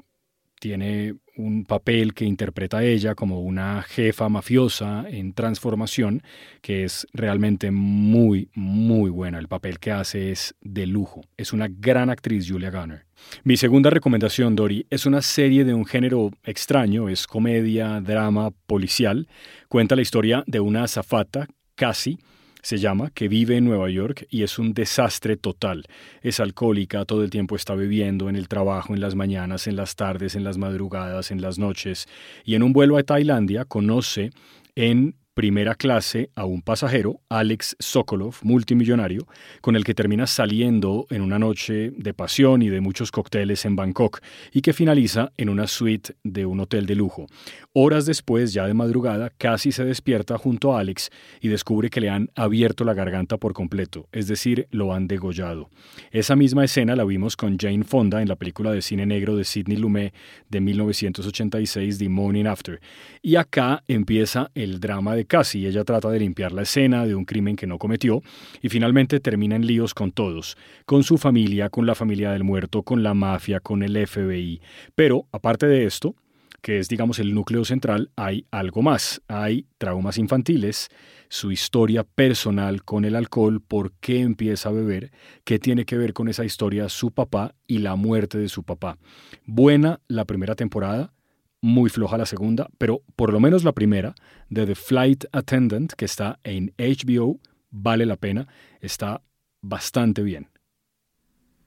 tiene 0.61 1.17
un 1.37 1.65
papel 1.65 2.13
que 2.15 2.27
interpreta 2.27 2.85
ella 2.85 3.15
como 3.15 3.41
una 3.41 3.83
jefa 3.83 4.29
mafiosa 4.29 5.07
en 5.09 5.33
transformación, 5.33 6.23
que 6.61 6.85
es 6.85 7.07
realmente 7.13 7.71
muy, 7.71 8.51
muy 8.55 9.11
buena. 9.11 9.39
El 9.39 9.49
papel 9.49 9.79
que 9.79 9.91
hace 9.91 10.31
es 10.31 10.55
de 10.61 10.87
lujo. 10.87 11.23
Es 11.37 11.53
una 11.53 11.67
gran 11.69 12.11
actriz, 12.11 12.49
Julia 12.49 12.71
Garner. 12.71 13.07
Mi 13.43 13.57
segunda 13.57 13.91
recomendación, 13.91 14.55
Dori, 14.55 14.87
es 14.91 15.07
una 15.07 15.23
serie 15.23 15.65
de 15.65 15.75
un 15.75 15.87
género 15.87 16.31
extraño, 16.45 17.09
es 17.09 17.27
comedia, 17.27 18.01
drama, 18.01 18.51
policial. 18.67 19.29
Cuenta 19.69 19.97
la 19.97 20.03
historia 20.03 20.45
de 20.47 20.61
una 20.61 20.85
azafata, 20.85 21.49
casi, 21.75 22.19
se 22.63 22.79
llama, 22.79 23.11
que 23.11 23.29
vive 23.29 23.57
en 23.57 23.65
Nueva 23.65 23.91
York 23.91 24.27
y 24.31 24.43
es 24.43 24.59
un 24.59 24.75
desastre 24.75 25.37
total. 25.37 25.85
Es 26.23 26.41
alcohólica, 26.41 27.05
todo 27.05 27.23
el 27.23 27.31
tiempo 27.31 27.57
está 27.57 27.75
bebiendo 27.75 28.29
en 28.29 28.37
el 28.37 28.49
trabajo, 28.49 28.95
en 28.95 29.01
las 29.01 29.15
mañanas, 29.15 29.67
en 29.67 29.77
las 29.77 29.97
tardes, 29.97 30.35
en 30.35 30.45
las 30.45 30.59
madrugadas, 30.59 31.31
en 31.31 31.41
las 31.41 31.59
noches. 31.59 32.09
Y 32.45 32.55
en 32.55 32.63
un 32.63 32.73
vuelo 32.73 32.97
a 32.97 33.03
Tailandia 33.03 33.65
conoce 33.65 34.31
en 34.75 35.15
primera 35.41 35.75
clase 35.75 36.29
a 36.35 36.45
un 36.45 36.61
pasajero, 36.61 37.23
Alex 37.31 37.75
Sokolov, 37.79 38.35
multimillonario, 38.43 39.27
con 39.63 39.75
el 39.75 39.85
que 39.85 39.95
termina 39.95 40.27
saliendo 40.27 41.07
en 41.09 41.23
una 41.23 41.39
noche 41.39 41.93
de 41.97 42.13
pasión 42.13 42.61
y 42.61 42.69
de 42.69 42.83
muchos 42.83 43.11
cócteles 43.11 43.65
en 43.65 43.75
Bangkok 43.75 44.21
y 44.53 44.61
que 44.61 44.75
finaliza 44.75 45.33
en 45.39 45.49
una 45.49 45.67
suite 45.67 46.15
de 46.25 46.45
un 46.45 46.61
hotel 46.61 46.85
de 46.85 46.95
lujo. 46.95 47.25
Horas 47.73 48.05
después, 48.05 48.53
ya 48.53 48.67
de 48.67 48.75
madrugada, 48.75 49.31
casi 49.31 49.73
se 49.73 49.83
despierta 49.83 50.37
junto 50.37 50.77
a 50.77 50.81
Alex 50.81 51.09
y 51.41 51.49
descubre 51.49 51.89
que 51.89 52.03
le 52.03 52.11
han 52.11 52.29
abierto 52.35 52.85
la 52.85 52.93
garganta 52.93 53.39
por 53.39 53.55
completo, 53.55 54.09
es 54.13 54.27
decir, 54.27 54.69
lo 54.71 54.93
han 54.93 55.09
degollado. 55.09 55.71
Esa 56.11 56.37
misma 56.37 56.67
escena 56.67 56.97
la 56.97 57.05
vimos 57.05 57.39
con 57.39 57.57
Jane 57.57 57.85
Fonda 57.85 58.21
en 58.21 58.29
la 58.29 58.37
película 58.37 58.73
de 58.73 58.83
cine 58.83 59.07
negro 59.07 59.37
de 59.37 59.45
Sidney 59.45 59.79
Lumet 59.79 60.13
de 60.51 60.61
1986, 60.61 61.97
The 61.97 62.11
Morning 62.11 62.45
After. 62.45 62.79
Y 63.23 63.37
acá 63.37 63.83
empieza 63.89 64.51
el 64.55 64.81
drama 64.81 65.15
de 65.15 65.30
casi. 65.31 65.65
Ella 65.65 65.85
trata 65.85 66.11
de 66.11 66.19
limpiar 66.19 66.53
la 66.53 66.63
escena 66.63 67.07
de 67.07 67.15
un 67.15 67.25
crimen 67.25 67.55
que 67.55 67.69
no 67.69 67.79
cometió 67.79 68.21
y 68.61 68.69
finalmente 68.69 69.21
termina 69.21 69.55
en 69.55 69.65
líos 69.65 69.95
con 69.95 70.11
todos, 70.11 70.59
con 70.85 71.05
su 71.05 71.17
familia, 71.17 71.71
con 71.71 71.87
la 71.87 71.95
familia 71.95 72.33
del 72.33 72.43
muerto, 72.43 72.83
con 72.83 73.03
la 73.05 73.15
mafia, 73.15 73.61
con 73.61 73.85
el 73.85 73.97
FBI. 74.07 74.61
Pero, 74.97 75.29
aparte 75.31 75.67
de 75.67 75.87
esto, 75.87 76.17
que 76.61 76.79
es 76.79 76.89
digamos 76.89 77.21
el 77.21 77.33
núcleo 77.33 77.65
central, 77.65 78.11
hay 78.17 78.45
algo 78.51 78.83
más. 78.83 79.23
Hay 79.29 79.67
traumas 79.79 80.19
infantiles, 80.19 80.89
su 81.29 81.53
historia 81.53 82.03
personal 82.03 82.83
con 82.83 83.05
el 83.05 83.15
alcohol, 83.15 83.63
por 83.63 83.93
qué 84.01 84.21
empieza 84.21 84.69
a 84.69 84.73
beber, 84.73 85.13
qué 85.45 85.61
tiene 85.61 85.85
que 85.85 85.97
ver 85.97 86.13
con 86.13 86.29
esa 86.29 86.45
historia 86.45 86.89
su 86.89 87.13
papá 87.13 87.55
y 87.69 87.79
la 87.79 87.95
muerte 87.95 88.37
de 88.37 88.49
su 88.49 88.65
papá. 88.65 88.99
Buena 89.47 90.01
la 90.09 90.25
primera 90.25 90.57
temporada, 90.57 91.13
muy 91.61 91.91
floja 91.91 92.19
la 92.19 92.27
segunda, 92.27 92.69
pero 92.79 93.03
por 93.17 93.33
lo 93.33 93.41
menos 93.41 93.65
la 93.65 93.73
primera, 93.73 94.15
de 94.49 94.67
The 94.67 94.75
Flight 94.75 95.25
Attendant, 95.33 95.93
que 95.93 96.05
está 96.05 96.39
en 96.45 96.73
HBO, 96.79 97.39
vale 97.71 98.07
la 98.07 98.17
pena, 98.17 98.49
está 98.81 99.23
bastante 99.61 100.23
bien. 100.23 100.49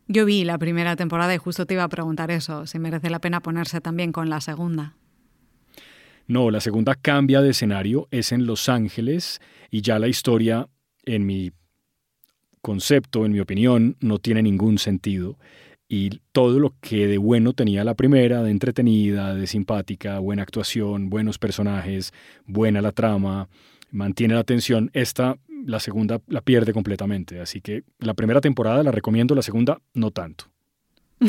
Yo 0.08 0.26
vi 0.26 0.44
la 0.44 0.58
primera 0.58 0.96
temporada 0.96 1.34
y 1.34 1.38
justo 1.38 1.66
te 1.66 1.76
iba 1.76 1.84
a 1.84 1.90
preguntar 1.90 2.32
eso, 2.32 2.68
si 2.68 2.80
merece 2.80 3.10
la 3.10 3.20
pena 3.20 3.42
ponerse 3.42 3.82
también 3.82 4.12
con 4.12 4.30
la 4.30 4.42
segunda. 4.42 4.96
No, 6.28 6.52
la 6.52 6.60
segunda 6.60 6.96
cambia 6.96 7.42
de 7.42 7.52
escenario, 7.52 8.08
es 8.12 8.32
en 8.32 8.46
Los 8.46 8.70
Ángeles 8.70 9.42
y 9.70 9.82
ya 9.82 10.00
la 10.00 10.08
historia, 10.08 10.68
en 11.06 11.26
mi 11.26 11.52
concepto, 12.62 13.26
en 13.26 13.34
mi 13.34 13.40
opinión, 13.40 13.98
no 14.00 14.20
tiene 14.20 14.42
ningún 14.42 14.78
sentido 14.78 15.38
y 15.94 16.10
todo 16.32 16.60
lo 16.60 16.74
que 16.82 17.06
de 17.06 17.20
bueno 17.20 17.54
tenía 17.54 17.84
la 17.84 17.94
primera, 17.94 18.42
de 18.42 18.50
entretenida, 18.50 19.36
de 19.36 19.46
simpática, 19.46 20.18
buena 20.18 20.42
actuación, 20.42 21.12
buenos 21.12 21.38
personajes, 21.38 22.14
buena 22.48 22.82
la 22.82 22.92
trama, 22.92 23.48
mantiene 23.92 24.34
la 24.34 24.40
atención, 24.40 24.90
esta, 24.94 25.38
la 25.64 25.80
segunda, 25.80 26.20
la 26.26 26.42
pierde 26.42 26.74
completamente. 26.74 27.40
Así 27.40 27.62
que 27.62 27.84
la 28.00 28.16
primera 28.16 28.42
temporada 28.42 28.82
la 28.82 28.90
recomiendo, 28.90 29.36
la 29.36 29.44
segunda 29.44 29.82
no 29.94 30.10
tanto. 30.10 30.46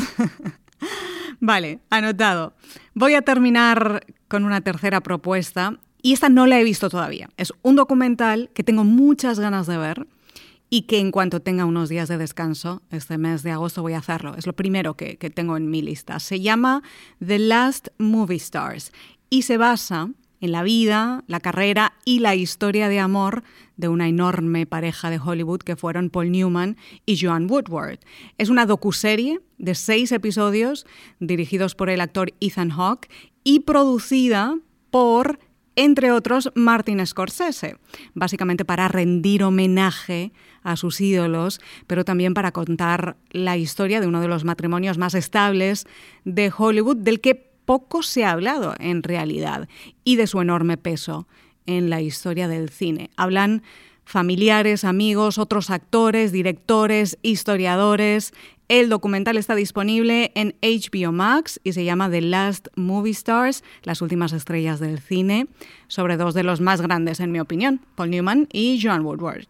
vale, 1.39 1.81
anotado. 1.91 2.55
Voy 2.95 3.13
a 3.13 3.21
terminar 3.21 4.03
con 4.27 4.45
una 4.45 4.61
tercera 4.61 4.99
propuesta 4.99 5.77
y 6.01 6.13
esta 6.13 6.29
no 6.29 6.47
la 6.47 6.59
he 6.59 6.63
visto 6.63 6.89
todavía. 6.89 7.29
Es 7.37 7.53
un 7.61 7.75
documental 7.75 8.49
que 8.55 8.63
tengo 8.63 8.83
muchas 8.83 9.39
ganas 9.39 9.67
de 9.67 9.77
ver 9.77 10.07
y 10.69 10.83
que 10.83 10.99
en 10.99 11.11
cuanto 11.11 11.41
tenga 11.41 11.65
unos 11.65 11.89
días 11.89 12.09
de 12.09 12.17
descanso, 12.17 12.81
este 12.91 13.17
mes 13.17 13.43
de 13.43 13.51
agosto 13.51 13.81
voy 13.81 13.93
a 13.93 13.99
hacerlo. 13.99 14.35
Es 14.35 14.45
lo 14.45 14.53
primero 14.53 14.95
que, 14.95 15.15
tengo 15.33 15.57
en 15.57 15.69
mi 15.69 15.81
lista. 15.81 16.19
Se 16.19 16.39
llama 16.39 16.81
The 17.25 17.39
Last 17.39 17.89
Movie 17.97 18.37
Stars 18.37 18.91
y 19.29 19.43
se 19.43 19.57
basa 19.57 20.09
en 20.41 20.51
la 20.51 20.63
vida, 20.63 21.23
la 21.27 21.39
carrera 21.39 21.93
y 22.03 22.19
la 22.19 22.35
historia 22.35 22.89
de 22.89 22.99
amor 22.99 23.43
de 23.77 23.87
una 23.87 24.07
enorme 24.07 24.65
pareja 24.65 25.09
de 25.09 25.19
Hollywood 25.19 25.59
que 25.59 25.75
fueron 25.75 26.09
Paul 26.09 26.31
Newman 26.31 26.77
y 27.05 27.17
Joan 27.19 27.49
Woodward. 27.49 27.99
Es 28.37 28.49
una 28.49 28.65
docuserie 28.65 29.39
de 29.57 29.75
seis 29.75 30.11
episodios 30.11 30.85
dirigidos 31.19 31.75
por 31.75 31.89
el 31.89 32.01
actor 32.01 32.33
Ethan 32.39 32.69
Hawke 32.69 33.09
y 33.43 33.61
producida 33.61 34.57
por 34.91 35.39
entre 35.75 36.11
otros 36.11 36.51
Martin 36.55 37.05
Scorsese, 37.05 37.77
básicamente 38.13 38.65
para 38.65 38.87
rendir 38.87 39.43
homenaje 39.43 40.31
a 40.63 40.75
sus 40.75 41.01
ídolos, 41.01 41.59
pero 41.87 42.05
también 42.05 42.33
para 42.33 42.51
contar 42.51 43.17
la 43.31 43.57
historia 43.57 43.99
de 43.99 44.07
uno 44.07 44.21
de 44.21 44.27
los 44.27 44.43
matrimonios 44.43 44.97
más 44.97 45.13
estables 45.13 45.85
de 46.23 46.51
Hollywood, 46.55 46.97
del 46.97 47.21
que 47.21 47.35
poco 47.35 48.03
se 48.03 48.23
ha 48.25 48.31
hablado 48.31 48.75
en 48.79 49.03
realidad, 49.03 49.67
y 50.03 50.15
de 50.15 50.27
su 50.27 50.41
enorme 50.41 50.77
peso 50.77 51.27
en 51.65 51.89
la 51.89 52.01
historia 52.01 52.47
del 52.47 52.69
cine. 52.69 53.09
Hablan 53.17 53.63
familiares, 54.05 54.83
amigos, 54.85 55.37
otros 55.37 55.69
actores, 55.69 56.31
directores, 56.31 57.17
historiadores, 57.21 58.33
el 58.67 58.89
documental 58.89 59.37
está 59.37 59.53
disponible 59.53 60.31
en 60.33 60.55
HBO 60.63 61.11
Max 61.11 61.59
y 61.63 61.73
se 61.73 61.83
llama 61.83 62.09
The 62.09 62.21
Last 62.21 62.67
Movie 62.75 63.11
Stars, 63.11 63.63
las 63.83 64.01
últimas 64.01 64.33
estrellas 64.33 64.79
del 64.79 64.99
cine, 64.99 65.47
sobre 65.87 66.17
dos 66.17 66.33
de 66.33 66.41
los 66.41 66.61
más 66.61 66.81
grandes 66.81 67.19
en 67.19 67.31
mi 67.31 67.39
opinión, 67.39 67.81
Paul 67.93 68.09
Newman 68.09 68.47
y 68.51 68.79
Joan 68.81 69.05
Woodward. 69.05 69.45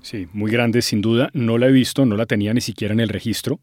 Sí, 0.00 0.28
muy 0.32 0.50
grande 0.50 0.80
sin 0.80 1.02
duda. 1.02 1.28
No 1.34 1.58
la 1.58 1.68
he 1.68 1.72
visto, 1.72 2.06
no 2.06 2.16
la 2.16 2.24
tenía 2.24 2.54
ni 2.54 2.62
siquiera 2.62 2.94
en 2.94 3.00
el 3.00 3.10
registro, 3.10 3.60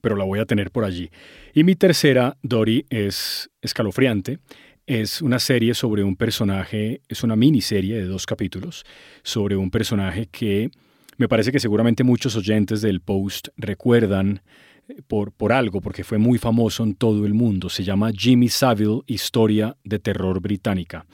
pero 0.00 0.16
la 0.16 0.24
voy 0.24 0.38
a 0.38 0.46
tener 0.46 0.70
por 0.70 0.84
allí. 0.84 1.10
Y 1.52 1.62
mi 1.62 1.76
tercera, 1.76 2.38
Dory, 2.42 2.86
es 2.88 3.50
escalofriante. 3.60 4.38
Es 4.86 5.22
una 5.22 5.38
serie 5.38 5.74
sobre 5.74 6.02
un 6.02 6.16
personaje, 6.16 7.02
es 7.08 7.22
una 7.22 7.36
miniserie 7.36 7.94
de 7.94 8.04
dos 8.04 8.26
capítulos, 8.26 8.84
sobre 9.22 9.56
un 9.56 9.70
personaje 9.70 10.26
que 10.26 10.70
me 11.18 11.28
parece 11.28 11.52
que 11.52 11.60
seguramente 11.60 12.02
muchos 12.02 12.34
oyentes 12.34 12.82
del 12.82 13.00
Post 13.00 13.48
recuerdan 13.56 14.42
eh, 14.88 15.02
por, 15.06 15.30
por 15.32 15.52
algo, 15.52 15.80
porque 15.80 16.02
fue 16.02 16.18
muy 16.18 16.38
famoso 16.38 16.82
en 16.82 16.96
todo 16.96 17.26
el 17.26 17.34
mundo. 17.34 17.68
Se 17.68 17.84
llama 17.84 18.10
Jimmy 18.12 18.48
Savile, 18.48 19.02
Historia 19.06 19.76
de 19.84 20.00
Terror 20.00 20.40
Británica. 20.40 21.06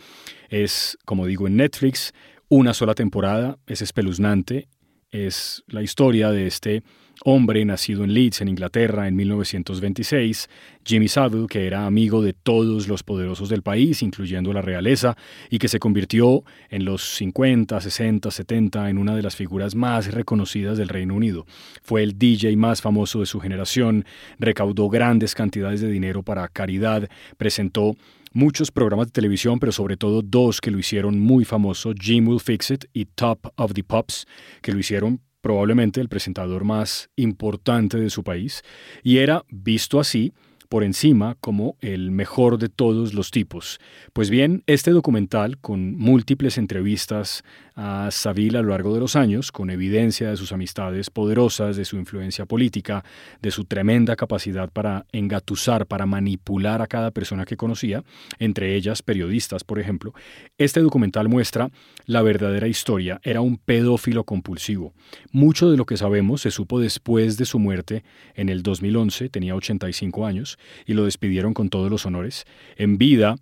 Es, 0.49 0.97
como 1.05 1.27
digo, 1.27 1.47
en 1.47 1.57
Netflix, 1.57 2.15
una 2.49 2.73
sola 2.73 2.95
temporada, 2.95 3.59
es 3.67 3.83
espeluznante 3.83 4.69
es 5.11 5.65
la 5.67 5.83
historia 5.83 6.31
de 6.31 6.47
este 6.47 6.83
hombre 7.25 7.65
nacido 7.65 8.05
en 8.05 8.15
Leeds, 8.15 8.43
en 8.43 8.49
Inglaterra, 8.49 9.09
en 9.09 9.17
1926, 9.17 10.49
Jimmy 10.85 11.09
Savile, 11.09 11.47
que 11.49 11.67
era 11.67 11.87
amigo 11.87 12.23
de 12.23 12.33
todos 12.33 12.87
los 12.89 13.03
poderosos 13.03 13.49
del 13.49 13.63
país, 13.63 14.03
incluyendo 14.03 14.53
la 14.53 14.63
realeza, 14.63 15.17
y 15.51 15.59
que 15.59 15.69
se 15.69 15.81
convirtió 15.81 16.45
en 16.71 16.85
los 16.85 17.03
50, 17.17 17.81
60, 17.81 18.31
70 18.31 18.91
en 18.91 18.99
una 18.99 19.17
de 19.17 19.23
las 19.23 19.37
figuras 19.37 19.75
más 19.75 20.13
reconocidas 20.13 20.79
del 20.79 20.89
Reino 20.89 21.15
Unido. 21.15 21.47
Fue 21.83 22.03
el 22.03 22.19
DJ 22.19 22.57
más 22.57 22.83
famoso 22.83 23.21
de 23.21 23.27
su 23.27 23.41
generación, 23.41 24.05
recaudó 24.39 24.89
grandes 24.89 25.35
cantidades 25.35 25.81
de 25.81 25.91
dinero 25.91 26.23
para 26.23 26.49
caridad, 26.49 27.09
presentó 27.37 27.97
muchos 28.39 28.71
programas 28.71 29.09
de 29.09 29.13
televisión, 29.13 29.59
pero 29.59 29.73
sobre 29.73 29.97
todo 29.97 30.23
dos 30.23 30.61
que 30.61 30.71
lo 30.71 30.79
hicieron 30.79 31.19
muy 31.19 31.45
famoso, 31.45 31.93
Jim 32.01 32.29
Will 32.29 32.39
Fix 32.39 32.71
It 32.71 32.85
y 32.93 33.07
Top 33.07 33.53
of 33.57 33.73
the 33.73 33.83
Pops, 33.83 34.27
que 34.63 34.71
lo 34.71 34.79
hicieron 34.79 35.21
probablemente 35.41 36.01
el 36.01 36.09
presentador 36.09 36.63
más 36.63 37.11
importante 37.17 37.99
de 37.99 38.11
su 38.11 38.23
país, 38.23 38.63
y 39.03 39.19
era 39.19 39.45
visto 39.51 39.99
así 39.99 40.33
por 40.69 40.85
encima 40.85 41.37
como 41.41 41.77
el 41.81 42.13
mejor 42.13 42.59
de 42.59 42.69
todos 42.69 43.13
los 43.13 43.33
tipos. 43.33 43.81
Pues 44.13 44.31
bien, 44.31 44.63
este 44.67 44.93
documental, 44.93 45.59
con 45.59 45.97
múltiples 45.97 46.59
entrevistas 46.59 47.43
a 47.81 48.11
Savile 48.11 48.59
a 48.59 48.63
lo 48.63 48.71
largo 48.71 48.93
de 48.93 48.99
los 48.99 49.15
años, 49.15 49.53
con 49.53 49.71
evidencia 49.71 50.29
de 50.29 50.37
sus 50.37 50.51
amistades 50.51 51.11
poderosas, 51.11 51.77
de 51.77 51.85
su 51.85 51.97
influencia 51.97 52.45
política, 52.45 53.05
de 53.41 53.53
su 53.53 53.67
tremenda 53.67 54.17
capacidad 54.17 54.69
para 54.69 55.07
engatusar, 55.13 55.87
para 55.87 56.05
manipular 56.05 56.83
a 56.83 56.89
cada 56.89 57.13
persona 57.13 57.45
que 57.45 57.57
conocía, 57.57 58.03
entre 58.41 58.75
ellas 58.75 59.01
periodistas, 59.03 59.63
por 59.63 59.79
ejemplo, 59.79 60.13
este 60.59 60.81
documental 60.81 61.29
muestra 61.29 61.71
la 62.07 62.21
verdadera 62.23 62.67
historia. 62.67 63.21
Era 63.23 63.43
un 63.43 63.59
pedófilo 63.59 64.25
compulsivo. 64.25 64.93
Mucho 65.31 65.71
de 65.71 65.77
lo 65.77 65.87
que 65.87 65.97
sabemos 65.97 66.41
se 66.41 66.51
supo 66.51 66.81
después 66.81 67.37
de 67.37 67.45
su 67.45 67.61
muerte 67.61 68.03
en 68.35 68.49
el 68.49 68.65
2011, 68.65 69.29
tenía 69.29 69.55
85 69.55 70.27
años, 70.27 70.59
y 70.85 70.95
lo 70.95 71.05
despidieron 71.05 71.55
con 71.55 71.69
todos 71.69 71.93
los 71.93 72.07
honores. 72.07 72.45
En 72.77 72.99
vida 72.99 73.37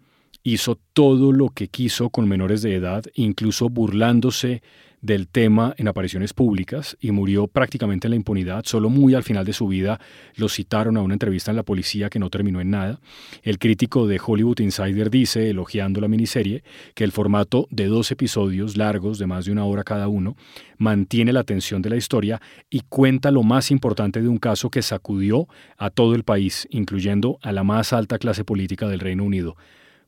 hizo 0.47 0.79
todo 0.93 1.33
lo 1.33 1.49
que 1.49 1.67
quiso 1.67 2.09
con 2.09 2.29
menores 2.29 2.63
de 2.63 2.77
edad, 2.77 3.05
incluso 3.15 3.69
burlándose 3.69 4.63
del 5.01 5.27
tema 5.27 5.75
en 5.77 5.89
apariciones 5.89 6.33
públicas 6.33 6.97
y 7.01 7.11
murió 7.11 7.49
prácticamente 7.49 8.07
en 8.07 8.11
la 8.11 8.17
impunidad. 8.17 8.63
Solo 8.65 8.89
muy 8.89 9.15
al 9.15 9.25
final 9.25 9.45
de 9.45 9.53
su 9.53 9.67
vida 9.67 9.99
lo 10.37 10.49
citaron 10.49 10.97
a 10.97 11.03
una 11.03 11.15
entrevista 11.15 11.51
en 11.51 11.57
la 11.57 11.65
policía 11.65 12.11
que 12.11 12.21
no 12.21 12.31
terminó 12.31 12.61
en 12.61 12.71
nada. 12.71 13.01
El 13.43 13.59
crítico 13.59 14.07
de 14.07 14.21
Hollywood 14.25 14.61
Insider 14.61 15.11
dice, 15.11 15.51
elogiando 15.51 16.01
la 16.01 16.07
miniserie, 16.07 16.63
que 16.95 17.03
el 17.03 17.11
formato 17.11 17.67
de 17.71 17.87
dos 17.87 18.13
episodios 18.13 18.77
largos 18.77 19.19
de 19.19 19.27
más 19.27 19.47
de 19.47 19.53
una 19.53 19.65
hora 19.65 19.83
cada 19.83 20.07
uno 20.07 20.37
mantiene 20.79 21.33
la 21.33 21.41
atención 21.41 21.83
de 21.83 21.91
la 21.91 21.97
historia 21.97 22.41
y 22.71 22.83
cuenta 22.89 23.33
lo 23.33 23.43
más 23.43 23.73
importante 23.73 24.23
de 24.23 24.29
un 24.29 24.39
caso 24.39 24.71
que 24.71 24.83
sacudió 24.83 25.49
a 25.77 25.91
todo 25.91 26.15
el 26.15 26.23
país, 26.23 26.69
incluyendo 26.71 27.41
a 27.43 27.51
la 27.51 27.65
más 27.65 27.93
alta 27.93 28.21
clase 28.21 28.45
política 28.45 28.87
del 28.87 29.01
Reino 29.01 29.25
Unido. 29.25 29.57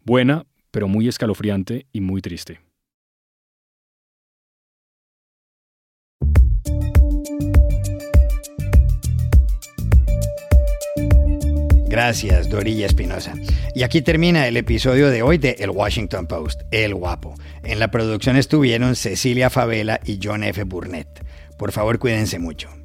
Buena, 0.04 0.46
pero 0.70 0.88
muy 0.88 1.08
escalofriante 1.08 1.86
y 1.92 2.00
muy 2.00 2.20
triste. 2.22 2.60
Gracias, 11.88 12.48
Dorilla 12.48 12.86
Espinosa. 12.86 13.34
Y 13.74 13.82
aquí 13.82 14.02
termina 14.02 14.46
el 14.46 14.56
episodio 14.56 15.10
de 15.10 15.22
hoy 15.22 15.38
de 15.38 15.56
El 15.58 15.70
Washington 15.70 16.26
Post, 16.26 16.60
El 16.70 16.94
Guapo. 16.94 17.34
En 17.64 17.80
la 17.80 17.90
producción 17.90 18.36
estuvieron 18.36 18.94
Cecilia 18.94 19.50
Favela 19.50 19.98
y 20.04 20.20
John 20.22 20.44
F. 20.44 20.62
Burnett. 20.64 21.08
Por 21.56 21.72
favor, 21.72 21.98
cuídense 21.98 22.38
mucho. 22.38 22.77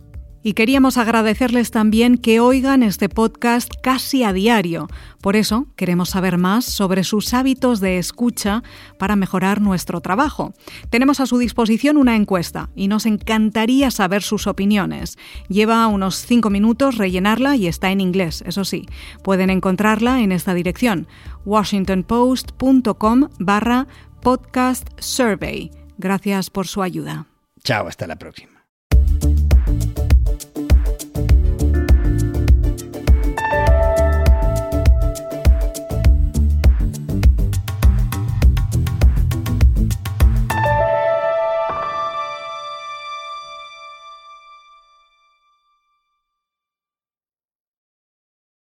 Y 0.43 0.53
queríamos 0.53 0.97
agradecerles 0.97 1.71
también 1.71 2.17
que 2.17 2.41
oigan 2.41 2.83
este 2.83 3.07
podcast 3.07 3.71
casi 3.81 4.23
a 4.23 4.33
diario. 4.33 4.87
Por 5.21 5.37
eso 5.37 5.67
queremos 5.77 6.09
saber 6.09 6.37
más 6.37 6.65
sobre 6.65 7.05
sus 7.05 7.33
hábitos 7.33 7.79
de 7.79 7.97
escucha 7.97 8.61
para 8.99 9.15
mejorar 9.15 9.61
nuestro 9.61 10.01
trabajo. 10.01 10.53
Tenemos 10.89 11.21
a 11.21 11.25
su 11.25 11.37
disposición 11.37 11.95
una 11.95 12.17
encuesta 12.17 12.69
y 12.75 12.89
nos 12.89 13.05
encantaría 13.05 13.89
saber 13.89 14.21
sus 14.21 14.45
opiniones. 14.45 15.17
Lleva 15.47 15.87
unos 15.87 16.15
cinco 16.17 16.49
minutos 16.49 16.97
rellenarla 16.97 17.55
y 17.55 17.67
está 17.67 17.91
en 17.91 18.01
inglés, 18.01 18.43
eso 18.45 18.65
sí. 18.65 18.85
Pueden 19.23 19.49
encontrarla 19.49 20.19
en 20.21 20.33
esta 20.33 20.53
dirección, 20.53 21.07
washingtonpost.com 21.45 23.29
barra 23.39 23.87
podcast 24.21 24.89
survey. 24.99 25.71
Gracias 25.97 26.49
por 26.49 26.67
su 26.67 26.81
ayuda. 26.81 27.27
Chao, 27.63 27.87
hasta 27.87 28.07
la 28.07 28.17
próxima. 28.17 28.52